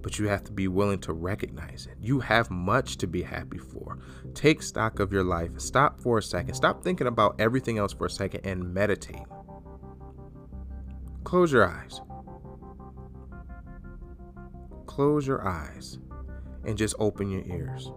But 0.00 0.18
you 0.18 0.28
have 0.28 0.44
to 0.44 0.52
be 0.52 0.68
willing 0.68 1.00
to 1.00 1.12
recognize 1.12 1.86
it. 1.90 1.96
You 2.00 2.20
have 2.20 2.50
much 2.50 2.96
to 2.98 3.06
be 3.06 3.22
happy 3.22 3.58
for. 3.58 3.98
Take 4.34 4.62
stock 4.62 5.00
of 5.00 5.12
your 5.12 5.24
life. 5.24 5.58
Stop 5.58 6.00
for 6.00 6.18
a 6.18 6.22
second. 6.22 6.54
Stop 6.54 6.82
thinking 6.82 7.06
about 7.06 7.36
everything 7.38 7.78
else 7.78 7.92
for 7.92 8.06
a 8.06 8.10
second 8.10 8.46
and 8.46 8.72
meditate. 8.72 9.26
Close 11.24 11.52
your 11.52 11.68
eyes 11.68 12.00
close 14.94 15.26
your 15.26 15.44
eyes 15.44 15.98
and 16.64 16.78
just 16.78 16.94
open 17.00 17.28
your 17.28 17.42
ears. 17.46 17.90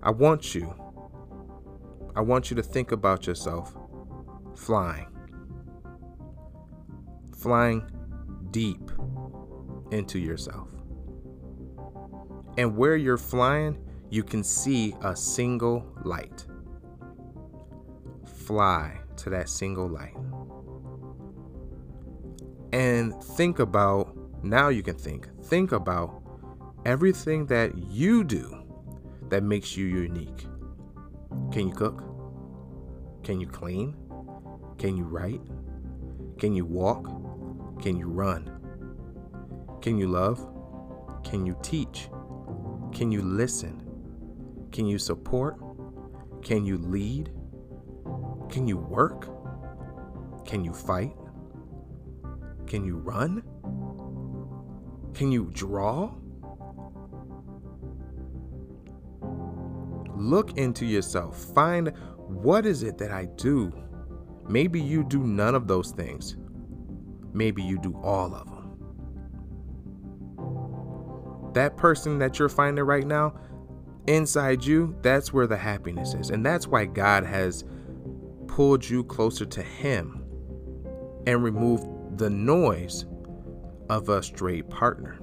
I 0.00 0.10
want 0.12 0.54
you, 0.54 0.72
I 2.14 2.20
want 2.20 2.48
you 2.48 2.54
to 2.54 2.62
think 2.62 2.92
about 2.92 3.26
yourself 3.26 3.76
flying, 4.54 5.08
flying 7.36 7.90
deep 8.52 8.92
into 9.90 10.20
yourself. 10.20 10.68
And 12.56 12.76
where 12.76 12.96
you're 12.96 13.18
flying, 13.18 13.76
you 14.08 14.22
can 14.22 14.44
see 14.44 14.94
a 15.02 15.16
single 15.16 15.84
light. 16.04 16.46
Fly 18.24 19.00
to 19.16 19.30
that 19.30 19.48
single 19.48 19.88
light. 19.88 20.14
And 22.76 23.14
think 23.24 23.58
about 23.58 24.14
now 24.44 24.68
you 24.68 24.82
can 24.82 24.96
think. 24.96 25.28
Think 25.46 25.72
about 25.72 26.22
everything 26.84 27.46
that 27.46 27.74
you 27.78 28.22
do 28.22 28.54
that 29.30 29.42
makes 29.42 29.78
you 29.78 29.86
unique. 29.86 30.44
Can 31.50 31.68
you 31.68 31.74
cook? 31.74 32.04
Can 33.24 33.40
you 33.40 33.46
clean? 33.46 33.96
Can 34.76 34.94
you 34.94 35.04
write? 35.04 35.40
Can 36.38 36.52
you 36.54 36.66
walk? 36.66 37.06
Can 37.80 37.96
you 37.96 38.08
run? 38.08 38.44
Can 39.80 39.96
you 39.96 40.08
love? 40.08 40.46
Can 41.24 41.46
you 41.46 41.56
teach? 41.62 42.10
Can 42.92 43.10
you 43.10 43.22
listen? 43.22 43.80
Can 44.70 44.84
you 44.84 44.98
support? 44.98 45.56
Can 46.42 46.66
you 46.66 46.76
lead? 46.76 47.30
Can 48.50 48.68
you 48.68 48.76
work? 48.76 49.30
Can 50.44 50.62
you 50.62 50.74
fight? 50.74 51.16
Can 52.66 52.84
you 52.84 52.96
run? 52.96 53.42
Can 55.14 55.30
you 55.32 55.50
draw? 55.52 56.12
Look 60.16 60.56
into 60.58 60.84
yourself. 60.84 61.38
Find 61.54 61.92
what 62.26 62.66
is 62.66 62.82
it 62.82 62.98
that 62.98 63.12
I 63.12 63.26
do? 63.36 63.72
Maybe 64.48 64.80
you 64.80 65.04
do 65.04 65.20
none 65.20 65.54
of 65.54 65.68
those 65.68 65.92
things. 65.92 66.36
Maybe 67.32 67.62
you 67.62 67.78
do 67.78 67.94
all 68.02 68.34
of 68.34 68.46
them. 68.46 68.56
That 71.54 71.76
person 71.76 72.18
that 72.18 72.38
you're 72.38 72.48
finding 72.48 72.84
right 72.84 73.06
now, 73.06 73.34
inside 74.06 74.64
you, 74.64 74.96
that's 75.02 75.32
where 75.32 75.46
the 75.46 75.56
happiness 75.56 76.14
is. 76.14 76.30
And 76.30 76.44
that's 76.44 76.66
why 76.66 76.84
God 76.86 77.24
has 77.24 77.64
pulled 78.46 78.88
you 78.88 79.04
closer 79.04 79.44
to 79.44 79.62
Him 79.62 80.24
and 81.26 81.42
removed 81.42 81.86
the 82.16 82.30
noise 82.30 83.04
of 83.90 84.08
a 84.08 84.22
straight 84.22 84.68
partner. 84.70 85.18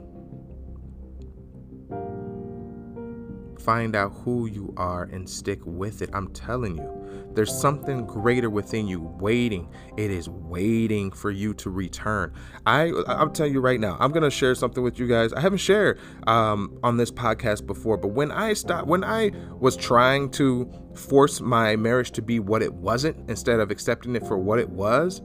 Find 3.60 3.96
out 3.96 4.12
who 4.24 4.46
you 4.46 4.74
are 4.76 5.04
and 5.04 5.28
stick 5.28 5.60
with 5.64 6.02
it. 6.02 6.10
I'm 6.14 6.34
telling 6.34 6.78
you, 6.78 7.32
there's 7.34 7.58
something 7.58 8.06
greater 8.06 8.50
within 8.50 8.88
you 8.88 9.00
waiting. 9.00 9.70
It 9.98 10.12
is 10.12 10.28
waiting 10.28 11.12
for 11.12 11.32
you 11.32 11.54
to 11.56 11.70
return. 11.70 12.34
I 12.66 12.90
I'll 13.08 13.30
tell 13.30 13.48
you 13.48 13.62
right 13.62 13.80
now. 13.80 13.96
I'm 14.00 14.12
gonna 14.12 14.30
share 14.30 14.54
something 14.54 14.84
with 14.84 15.00
you 15.00 15.08
guys. 15.08 15.32
I 15.32 15.40
haven't 15.40 15.60
shared 15.60 16.00
um, 16.28 16.78
on 16.84 16.98
this 16.98 17.10
podcast 17.10 17.66
before, 17.66 17.96
but 17.98 18.10
when 18.10 18.32
I 18.32 18.54
stopped, 18.54 18.88
when 18.88 19.04
I 19.04 19.32
was 19.60 19.78
trying 19.78 20.30
to 20.32 20.70
force 20.94 21.40
my 21.40 21.78
marriage 21.78 22.12
to 22.12 22.22
be 22.22 22.40
what 22.40 22.62
it 22.62 22.74
wasn't 22.74 23.30
instead 23.30 23.62
of 23.62 23.72
accepting 23.72 24.16
it 24.16 24.28
for 24.28 24.38
what 24.38 24.60
it 24.60 24.70
was, 24.70 25.22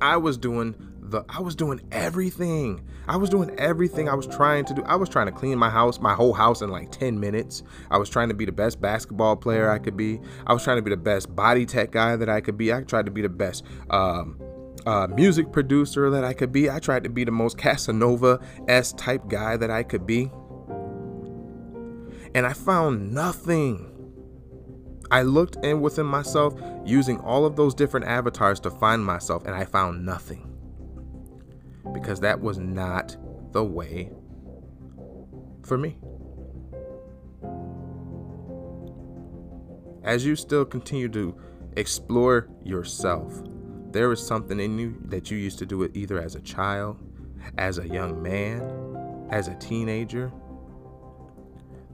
I 0.00 0.16
was 0.16 0.38
doing 0.38 0.74
the 1.10 1.24
I 1.28 1.40
was 1.40 1.54
doing 1.54 1.80
everything. 1.92 2.86
I 3.08 3.16
was 3.16 3.30
doing 3.30 3.50
everything 3.58 4.08
I 4.08 4.14
was 4.14 4.26
trying 4.26 4.64
to 4.66 4.74
do. 4.74 4.82
I 4.84 4.96
was 4.96 5.08
trying 5.08 5.26
to 5.26 5.32
clean 5.32 5.58
my 5.58 5.70
house, 5.70 6.00
my 6.00 6.14
whole 6.14 6.32
house 6.32 6.62
in 6.62 6.70
like 6.70 6.90
10 6.90 7.18
minutes. 7.18 7.62
I 7.90 7.98
was 7.98 8.08
trying 8.08 8.28
to 8.28 8.34
be 8.34 8.44
the 8.44 8.52
best 8.52 8.80
basketball 8.80 9.36
player 9.36 9.70
I 9.70 9.78
could 9.78 9.96
be. 9.96 10.20
I 10.46 10.52
was 10.52 10.64
trying 10.64 10.78
to 10.78 10.82
be 10.82 10.90
the 10.90 10.96
best 10.96 11.34
body 11.34 11.66
tech 11.66 11.92
guy 11.92 12.16
that 12.16 12.28
I 12.28 12.40
could 12.40 12.58
be. 12.58 12.72
I 12.72 12.82
tried 12.82 13.06
to 13.06 13.12
be 13.12 13.22
the 13.22 13.28
best 13.28 13.64
um, 13.90 14.40
uh, 14.86 15.06
music 15.08 15.52
producer 15.52 16.10
that 16.10 16.24
I 16.24 16.32
could 16.32 16.52
be. 16.52 16.70
I 16.70 16.78
tried 16.78 17.04
to 17.04 17.10
be 17.10 17.24
the 17.24 17.32
most 17.32 17.58
Casanova 17.58 18.40
S 18.68 18.92
type 18.92 19.28
guy 19.28 19.56
that 19.56 19.70
I 19.70 19.82
could 19.82 20.06
be. 20.06 20.30
And 22.34 22.44
I 22.46 22.52
found 22.52 23.12
nothing. 23.12 23.92
I 25.10 25.22
looked 25.22 25.64
in 25.64 25.80
within 25.80 26.06
myself 26.06 26.54
using 26.84 27.20
all 27.20 27.46
of 27.46 27.54
those 27.54 27.74
different 27.74 28.06
avatars 28.06 28.58
to 28.60 28.70
find 28.70 29.04
myself, 29.04 29.44
and 29.46 29.54
I 29.54 29.64
found 29.64 30.04
nothing 30.04 30.55
because 31.92 32.20
that 32.20 32.40
was 32.40 32.58
not 32.58 33.16
the 33.52 33.64
way 33.64 34.10
for 35.64 35.78
me. 35.78 35.98
As 40.02 40.24
you 40.24 40.36
still 40.36 40.64
continue 40.64 41.08
to 41.08 41.36
explore 41.76 42.48
yourself, 42.62 43.42
there 43.90 44.12
is 44.12 44.24
something 44.24 44.60
in 44.60 44.78
you 44.78 44.96
that 45.06 45.30
you 45.30 45.36
used 45.38 45.58
to 45.58 45.66
do 45.66 45.82
it 45.82 45.90
either 45.94 46.20
as 46.20 46.34
a 46.34 46.40
child, 46.40 46.98
as 47.58 47.78
a 47.78 47.88
young 47.88 48.22
man, 48.22 49.26
as 49.30 49.48
a 49.48 49.54
teenager. 49.56 50.32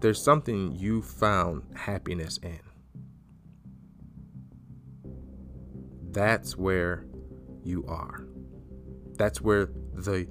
There's 0.01 0.21
something 0.21 0.75
you 0.75 1.01
found 1.01 1.63
happiness 1.75 2.39
in. 2.43 2.61
That's 6.11 6.57
where 6.57 7.07
you 7.63 7.87
are. 7.87 8.27
That's 9.17 9.41
where 9.41 9.71
the 9.93 10.27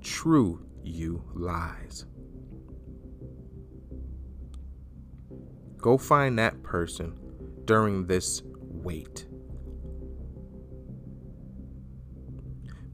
true 0.00 0.66
you 0.82 1.24
lies. 1.34 2.06
Go 5.78 5.98
find 5.98 6.38
that 6.38 6.62
person 6.62 7.18
during 7.64 8.06
this 8.06 8.42
wait. 8.44 9.26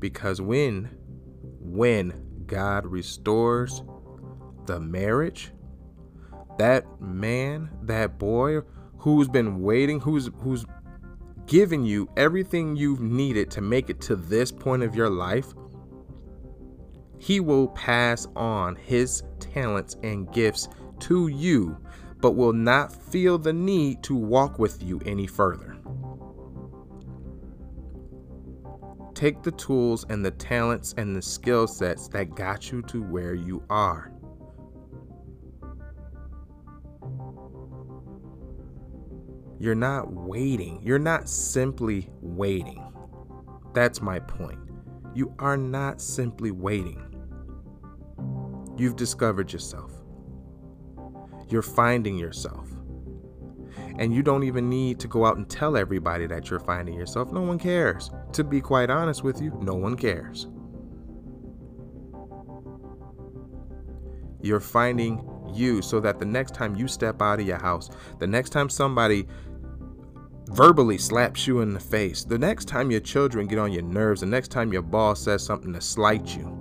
Because 0.00 0.40
when 0.40 0.96
when 1.60 2.44
God 2.46 2.86
restores 2.86 3.82
the 4.66 4.80
marriage, 4.80 5.52
that 6.58 6.84
man, 7.00 7.70
that 7.82 8.18
boy 8.18 8.60
who's 8.98 9.28
been 9.28 9.60
waiting, 9.60 10.00
who's 10.00 10.30
who's 10.40 10.64
given 11.46 11.84
you 11.84 12.08
everything 12.16 12.76
you've 12.76 13.00
needed 13.00 13.50
to 13.50 13.60
make 13.60 13.90
it 13.90 14.00
to 14.02 14.16
this 14.16 14.52
point 14.52 14.82
of 14.82 14.94
your 14.94 15.10
life, 15.10 15.54
he 17.18 17.40
will 17.40 17.68
pass 17.68 18.26
on 18.36 18.76
his 18.76 19.22
talents 19.40 19.96
and 20.02 20.32
gifts 20.32 20.68
to 21.00 21.28
you, 21.28 21.76
but 22.20 22.32
will 22.32 22.52
not 22.52 22.92
feel 22.92 23.38
the 23.38 23.52
need 23.52 24.02
to 24.04 24.14
walk 24.14 24.58
with 24.58 24.82
you 24.82 25.00
any 25.04 25.26
further. 25.26 25.76
Take 29.14 29.42
the 29.42 29.52
tools 29.52 30.06
and 30.08 30.24
the 30.24 30.30
talents 30.30 30.94
and 30.96 31.14
the 31.16 31.22
skill 31.22 31.66
sets 31.66 32.06
that 32.08 32.36
got 32.36 32.70
you 32.70 32.82
to 32.82 33.02
where 33.02 33.34
you 33.34 33.64
are. 33.68 34.12
You're 39.58 39.74
not 39.74 40.12
waiting. 40.12 40.80
You're 40.84 41.00
not 41.00 41.28
simply 41.28 42.08
waiting. 42.20 42.92
That's 43.74 44.00
my 44.00 44.20
point. 44.20 44.67
You 45.18 45.34
are 45.40 45.56
not 45.56 46.00
simply 46.00 46.52
waiting. 46.52 47.02
You've 48.76 48.94
discovered 48.94 49.52
yourself. 49.52 49.90
You're 51.48 51.60
finding 51.60 52.16
yourself. 52.16 52.68
And 53.98 54.14
you 54.14 54.22
don't 54.22 54.44
even 54.44 54.68
need 54.68 55.00
to 55.00 55.08
go 55.08 55.26
out 55.26 55.36
and 55.36 55.50
tell 55.50 55.76
everybody 55.76 56.28
that 56.28 56.48
you're 56.48 56.60
finding 56.60 56.94
yourself. 56.94 57.32
No 57.32 57.40
one 57.40 57.58
cares. 57.58 58.12
To 58.34 58.44
be 58.44 58.60
quite 58.60 58.90
honest 58.90 59.24
with 59.24 59.42
you, 59.42 59.58
no 59.60 59.74
one 59.74 59.96
cares. 59.96 60.46
You're 64.40 64.60
finding 64.60 65.28
you 65.52 65.82
so 65.82 65.98
that 65.98 66.20
the 66.20 66.26
next 66.26 66.54
time 66.54 66.76
you 66.76 66.86
step 66.86 67.20
out 67.20 67.40
of 67.40 67.46
your 67.48 67.58
house, 67.58 67.90
the 68.20 68.26
next 68.28 68.50
time 68.50 68.68
somebody 68.68 69.26
verbally 70.48 70.98
slaps 70.98 71.46
you 71.46 71.60
in 71.60 71.72
the 71.72 71.80
face, 71.80 72.24
the 72.24 72.38
next 72.38 72.66
time 72.66 72.90
your 72.90 73.00
children 73.00 73.46
get 73.46 73.58
on 73.58 73.72
your 73.72 73.82
nerves, 73.82 74.20
the 74.20 74.26
next 74.26 74.48
time 74.48 74.72
your 74.72 74.82
boss 74.82 75.20
says 75.20 75.44
something 75.44 75.72
to 75.72 75.80
slight 75.80 76.36
you, 76.36 76.54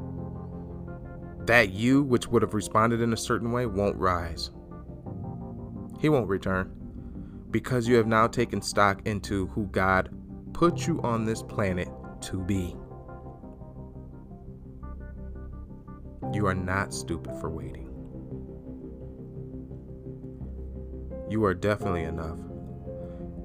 that 1.46 1.72
you, 1.72 2.04
which 2.04 2.28
would 2.28 2.42
have 2.42 2.54
responded 2.54 3.02
in 3.02 3.14
a 3.14 3.18
certain 3.18 3.52
way, 3.52 3.66
won't 3.66 3.96
rise. 3.98 4.52
He 6.00 6.10
won't 6.10 6.28
return 6.28 6.72
because 7.50 7.88
you 7.88 7.96
have 7.96 8.08
now 8.08 8.28
taken 8.28 8.62
stock 8.62 9.02
into 9.06 9.48
who 9.48 9.68
God 9.68 10.10
put 10.54 10.86
you 10.86 11.02
on 11.02 11.26
this 11.26 11.42
planet 11.42 11.88
to 12.22 12.40
be. 12.40 12.76
You 16.34 16.46
are 16.46 16.56
not 16.56 16.94
stupid 16.94 17.40
for 17.40 17.50
waiting. 17.50 17.86
You 21.30 21.46
are 21.46 21.54
definitely 21.54 22.04
enough. 22.04 22.40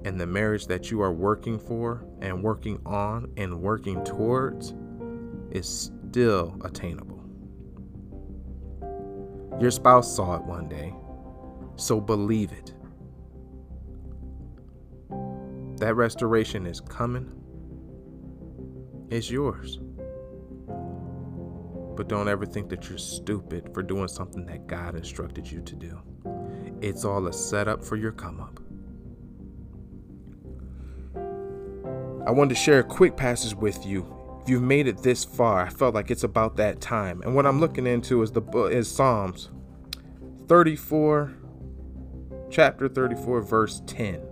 And 0.05 0.21
the 0.21 0.27
marriage 0.27 0.67
that 0.67 0.91
you 0.91 1.01
are 1.01 1.13
working 1.13 1.59
for 1.59 2.05
and 2.21 2.43
working 2.43 2.81
on 2.85 3.33
and 3.37 3.61
working 3.61 4.03
towards 4.05 4.75
is 5.51 5.91
still 6.09 6.57
attainable. 6.65 7.23
Your 9.61 9.71
spouse 9.71 10.15
saw 10.15 10.37
it 10.37 10.43
one 10.43 10.69
day, 10.69 10.95
so 11.77 12.01
believe 12.01 12.53
it. 12.53 12.75
That 15.79 15.95
restoration 15.95 16.67
is 16.67 16.81
coming. 16.81 17.31
It's 19.11 19.31
yours. 19.31 19.79
But 21.97 22.09
don't 22.09 22.29
ever 22.29 22.47
think 22.47 22.71
that 22.71 22.89
you're 22.89 22.99
stupid 22.99 23.75
for 23.75 23.83
doing 23.83 24.09
something 24.09 24.47
that 24.47 24.67
God 24.67 24.95
instructed 24.95 25.51
you 25.51 25.61
to 25.61 25.77
do. 25.77 26.01
It's 26.81 27.05
all 27.05 27.27
a 27.27 27.33
setup 27.33 27.85
for 27.85 27.97
your 27.97 28.13
come 28.13 28.41
up. 28.41 28.62
I 32.25 32.31
wanted 32.31 32.51
to 32.51 32.61
share 32.61 32.79
a 32.79 32.85
quick 32.85 33.17
passage 33.17 33.55
with 33.55 33.85
you. 33.85 34.07
If 34.43 34.49
you've 34.49 34.63
made 34.63 34.87
it 34.87 34.99
this 34.99 35.25
far, 35.25 35.67
I 35.67 35.69
felt 35.69 35.95
like 35.95 36.11
it's 36.11 36.23
about 36.23 36.57
that 36.57 36.81
time. 36.81 37.21
And 37.23 37.35
what 37.35 37.47
I'm 37.47 37.59
looking 37.59 37.87
into 37.87 38.23
is 38.23 38.31
the 38.31 38.41
book, 38.41 38.73
is 38.73 38.89
Psalms 38.89 39.51
34 40.47 41.35
chapter 42.49 42.89
34 42.89 43.43
verse 43.43 43.83
10. 43.87 44.23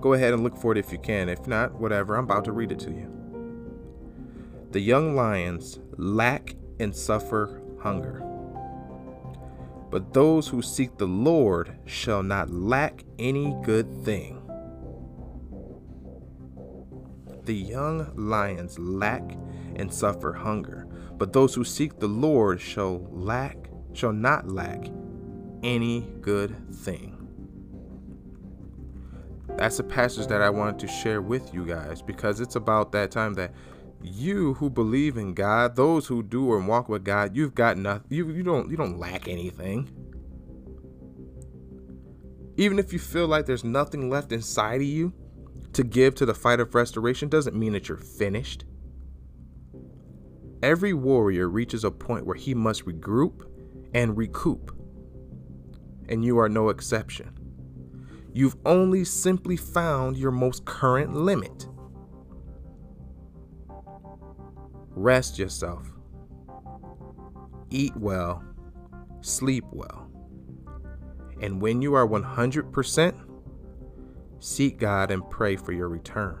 Go 0.00 0.12
ahead 0.12 0.32
and 0.32 0.44
look 0.44 0.56
for 0.56 0.70
it 0.70 0.78
if 0.78 0.92
you 0.92 0.98
can. 0.98 1.28
If 1.28 1.48
not, 1.48 1.74
whatever, 1.74 2.16
I'm 2.16 2.24
about 2.24 2.44
to 2.44 2.52
read 2.52 2.70
it 2.70 2.78
to 2.80 2.90
you. 2.90 3.10
The 4.70 4.80
young 4.80 5.16
lions 5.16 5.80
lack 5.96 6.54
and 6.78 6.94
suffer 6.94 7.60
hunger. 7.80 8.22
But 9.90 10.14
those 10.14 10.46
who 10.46 10.62
seek 10.62 10.98
the 10.98 11.08
Lord 11.08 11.76
shall 11.84 12.22
not 12.22 12.48
lack 12.48 13.02
any 13.18 13.56
good 13.64 14.04
thing. 14.04 14.39
The 17.50 17.56
young 17.56 18.14
lions 18.14 18.78
lack 18.78 19.36
and 19.74 19.92
suffer 19.92 20.32
hunger, 20.32 20.86
but 21.18 21.32
those 21.32 21.52
who 21.52 21.64
seek 21.64 21.98
the 21.98 22.06
Lord 22.06 22.60
shall 22.60 23.08
lack 23.10 23.68
shall 23.92 24.12
not 24.12 24.46
lack 24.46 24.86
any 25.64 26.02
good 26.20 26.54
thing. 26.72 27.26
That's 29.56 29.80
a 29.80 29.82
passage 29.82 30.28
that 30.28 30.40
I 30.40 30.48
wanted 30.48 30.78
to 30.78 30.86
share 30.86 31.20
with 31.20 31.52
you 31.52 31.66
guys 31.66 32.02
because 32.02 32.38
it's 32.38 32.54
about 32.54 32.92
that 32.92 33.10
time 33.10 33.34
that 33.34 33.52
you 34.00 34.54
who 34.54 34.70
believe 34.70 35.16
in 35.16 35.34
God, 35.34 35.74
those 35.74 36.06
who 36.06 36.22
do 36.22 36.54
and 36.54 36.68
walk 36.68 36.88
with 36.88 37.02
God, 37.02 37.34
you've 37.34 37.56
got 37.56 37.76
nothing. 37.76 38.06
You 38.10 38.30
you 38.30 38.44
don't 38.44 38.70
you 38.70 38.76
don't 38.76 38.96
lack 38.96 39.26
anything. 39.26 39.90
Even 42.56 42.78
if 42.78 42.92
you 42.92 43.00
feel 43.00 43.26
like 43.26 43.46
there's 43.46 43.64
nothing 43.64 44.08
left 44.08 44.30
inside 44.30 44.82
of 44.82 44.86
you 44.86 45.12
to 45.72 45.84
give 45.84 46.14
to 46.16 46.26
the 46.26 46.34
fight 46.34 46.60
of 46.60 46.74
restoration, 46.74 47.28
doesn't 47.28 47.56
mean 47.56 47.72
that 47.72 47.88
you're 47.88 47.98
finished. 47.98 48.64
Every 50.62 50.92
warrior 50.92 51.48
reaches 51.48 51.84
a 51.84 51.90
point 51.90 52.26
where 52.26 52.36
he 52.36 52.54
must 52.54 52.84
regroup 52.84 53.46
and 53.94 54.16
recoup, 54.16 54.76
and 56.08 56.24
you 56.24 56.38
are 56.38 56.48
no 56.48 56.68
exception. 56.68 57.32
You've 58.32 58.56
only 58.64 59.04
simply 59.04 59.56
found 59.56 60.16
your 60.16 60.30
most 60.30 60.64
current 60.64 61.14
limit. 61.14 61.66
Rest 64.90 65.38
yourself. 65.38 65.90
Eat 67.70 67.96
well. 67.96 68.44
Sleep 69.20 69.64
well. 69.72 70.08
And 71.40 71.60
when 71.60 71.80
you 71.80 71.94
are 71.94 72.06
100%, 72.06 73.29
seek 74.40 74.78
God 74.78 75.10
and 75.10 75.28
pray 75.30 75.56
for 75.56 75.72
your 75.72 75.88
return. 75.88 76.36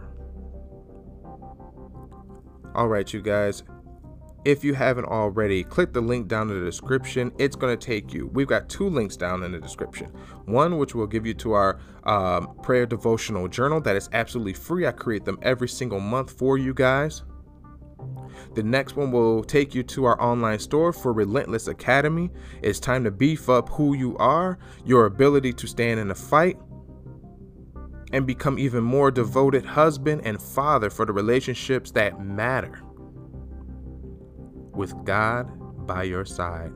All 2.74 2.88
right, 2.88 3.12
you 3.12 3.22
guys. 3.22 3.62
If 4.44 4.64
you 4.64 4.72
haven't 4.72 5.04
already, 5.04 5.62
click 5.62 5.92
the 5.92 6.00
link 6.00 6.26
down 6.26 6.48
in 6.50 6.58
the 6.58 6.64
description. 6.64 7.30
It's 7.38 7.56
going 7.56 7.76
to 7.76 7.86
take 7.86 8.14
you. 8.14 8.28
We've 8.28 8.46
got 8.46 8.70
two 8.70 8.88
links 8.88 9.14
down 9.14 9.42
in 9.42 9.52
the 9.52 9.60
description. 9.60 10.06
One, 10.46 10.78
which 10.78 10.94
will 10.94 11.06
give 11.06 11.26
you 11.26 11.34
to 11.34 11.52
our 11.52 11.78
um, 12.04 12.56
prayer 12.62 12.86
devotional 12.86 13.48
journal 13.48 13.82
that 13.82 13.96
is 13.96 14.08
absolutely 14.12 14.54
free. 14.54 14.86
I 14.86 14.92
create 14.92 15.26
them 15.26 15.38
every 15.42 15.68
single 15.68 16.00
month 16.00 16.30
for 16.38 16.56
you 16.56 16.72
guys. 16.72 17.22
The 18.54 18.62
next 18.62 18.96
one 18.96 19.12
will 19.12 19.44
take 19.44 19.74
you 19.74 19.82
to 19.82 20.06
our 20.06 20.20
online 20.20 20.58
store 20.58 20.92
for 20.92 21.12
Relentless 21.12 21.68
Academy. 21.68 22.30
It's 22.62 22.80
time 22.80 23.04
to 23.04 23.10
beef 23.10 23.50
up 23.50 23.68
who 23.68 23.94
you 23.94 24.16
are, 24.16 24.58
your 24.86 25.04
ability 25.04 25.52
to 25.52 25.66
stand 25.66 26.00
in 26.00 26.08
the 26.08 26.14
fight, 26.14 26.56
and 28.12 28.26
become 28.26 28.58
even 28.58 28.82
more 28.82 29.10
devoted 29.10 29.64
husband 29.64 30.22
and 30.24 30.40
father 30.40 30.90
for 30.90 31.06
the 31.06 31.12
relationships 31.12 31.90
that 31.92 32.20
matter. 32.24 32.80
With 34.72 35.04
God 35.04 35.86
by 35.86 36.04
your 36.04 36.24
side. 36.24 36.72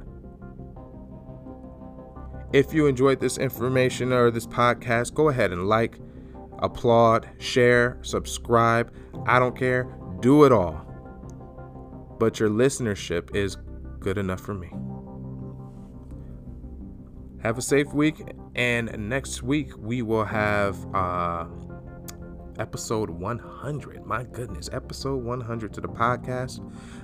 If 2.53 2.73
you 2.73 2.87
enjoyed 2.87 3.21
this 3.21 3.39
information 3.39 4.13
or 4.13 4.31
this 4.31 4.47
podcast, 4.47 5.15
go 5.15 5.29
ahead 5.29 5.51
and 5.51 5.69
like, 5.69 5.99
applaud, 6.61 7.29
share, 7.39 7.99
subscribe. 8.03 8.93
I 9.27 9.39
don't 9.39 9.57
care. 9.57 9.89
Do 10.21 10.45
it 10.45 10.53
all 10.53 10.85
but 12.19 12.41
your 12.41 12.49
listenership 12.49 13.35
is 13.35 13.57
good 14.01 14.19
enough 14.19 14.41
for 14.41 14.55
me. 14.55 14.71
Have 17.43 17.59
a 17.59 17.63
safe 17.63 17.93
week, 17.93 18.23
and 18.55 19.09
next 19.09 19.43
week 19.43 19.73
we 19.79 20.03
will 20.03 20.25
have 20.25 20.77
uh, 20.95 21.47
episode 22.59 23.11
100. 23.11 24.07
My 24.07 24.23
goodness, 24.25 24.69
episode 24.73 25.23
100 25.25 25.73
to 25.75 25.81
the 25.81 25.89
podcast. 25.89 26.61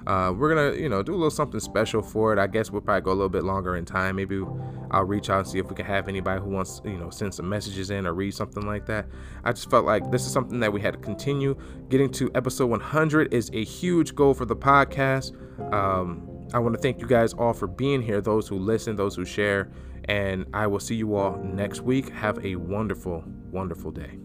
Uh, 0.07 0.33
we're 0.33 0.55
gonna, 0.55 0.77
you 0.77 0.89
know, 0.89 1.03
do 1.03 1.13
a 1.13 1.15
little 1.15 1.31
something 1.31 1.61
special 1.61 2.03
for 2.03 2.33
it. 2.33 2.39
I 2.39 2.47
guess 2.47 2.71
we'll 2.71 2.83
probably 2.83 3.03
go 3.03 3.11
a 3.11 3.15
little 3.15 3.29
bit 3.29 3.45
longer 3.45 3.77
in 3.77 3.85
time. 3.85 4.17
Maybe 4.17 4.43
I'll 4.91 5.05
reach 5.05 5.31
out 5.31 5.41
and 5.41 5.49
see 5.49 5.59
if 5.59 5.69
we 5.69 5.75
can 5.75 5.87
have 5.87 6.09
anybody 6.09 6.41
who 6.41 6.51
wants, 6.51 6.81
you 6.85 6.99
know, 6.99 7.11
send 7.11 7.35
some 7.35 7.49
messages 7.49 7.91
in 7.91 8.07
or 8.07 8.15
read 8.15 8.35
something 8.35 8.67
like 8.67 8.87
that. 8.87 9.07
I 9.45 9.53
just 9.53 9.71
felt 9.71 9.87
like 9.87 10.11
this 10.11 10.27
is 10.27 10.33
something 10.33 10.61
that 10.61 10.73
we 10.73 10.81
had 10.81 10.95
to 10.95 11.01
continue. 11.01 11.57
Getting 11.89 12.11
to 12.13 12.31
episode 12.35 12.67
100 12.67 13.35
is 13.35 13.51
a 13.53 13.65
huge 13.65 14.15
goal 14.15 14.35
for 14.35 14.45
the 14.45 14.57
podcast. 14.57 15.35
Um, 15.73 16.29
I 16.53 16.59
want 16.59 16.75
to 16.75 16.81
thank 16.81 17.01
you 17.01 17.07
guys 17.07 17.33
all 17.33 17.53
for 17.53 17.67
being 17.67 18.03
here, 18.03 18.21
those 18.21 18.49
who 18.49 18.59
listen, 18.59 18.97
those 18.97 19.15
who 19.15 19.25
share, 19.25 19.71
and 20.07 20.47
I 20.55 20.67
will 20.67 20.81
see 20.81 20.95
you 20.95 21.17
all 21.17 21.37
next 21.37 21.81
week. 21.81 22.09
Have 22.11 22.45
a 22.45 22.57
wonderful, 22.57 23.25
wonderful 23.51 23.91
day. 23.91 24.19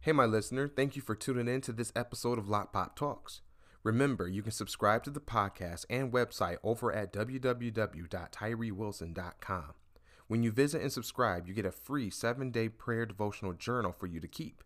Hey, 0.00 0.12
my 0.12 0.26
listener, 0.26 0.68
thank 0.68 0.96
you 0.96 1.02
for 1.02 1.14
tuning 1.14 1.48
in 1.48 1.62
to 1.62 1.72
this 1.72 1.90
episode 1.96 2.38
of 2.38 2.46
Lot 2.46 2.74
Pop 2.74 2.94
Talks. 2.94 3.40
Remember, 3.82 4.28
you 4.28 4.42
can 4.42 4.52
subscribe 4.52 5.02
to 5.04 5.10
the 5.10 5.20
podcast 5.20 5.86
and 5.88 6.12
website 6.12 6.58
over 6.62 6.92
at 6.92 7.10
www.tyreewilson.com. 7.12 9.64
When 10.26 10.42
you 10.42 10.52
visit 10.52 10.82
and 10.82 10.92
subscribe, 10.92 11.46
you 11.46 11.54
get 11.54 11.66
a 11.66 11.70
free 11.70 12.10
seven 12.10 12.50
day 12.50 12.68
prayer 12.68 13.06
devotional 13.06 13.52
journal 13.52 13.92
for 13.92 14.06
you 14.06 14.20
to 14.20 14.28
keep. 14.28 14.64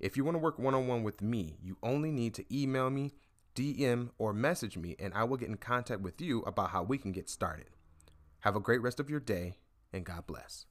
If 0.00 0.16
you 0.16 0.24
want 0.24 0.34
to 0.34 0.40
work 0.40 0.58
one 0.58 0.74
on 0.74 0.86
one 0.86 1.02
with 1.02 1.22
me, 1.22 1.56
you 1.62 1.76
only 1.82 2.10
need 2.10 2.34
to 2.34 2.44
email 2.54 2.90
me, 2.90 3.14
DM, 3.56 4.10
or 4.18 4.32
message 4.34 4.76
me, 4.76 4.94
and 4.98 5.14
I 5.14 5.24
will 5.24 5.38
get 5.38 5.48
in 5.48 5.56
contact 5.56 6.02
with 6.02 6.20
you 6.20 6.42
about 6.42 6.70
how 6.70 6.82
we 6.82 6.98
can 6.98 7.10
get 7.10 7.30
started. 7.30 7.70
Have 8.40 8.54
a 8.54 8.60
great 8.60 8.82
rest 8.82 9.00
of 9.00 9.08
your 9.08 9.18
day, 9.18 9.56
and 9.92 10.04
God 10.04 10.26
bless. 10.26 10.66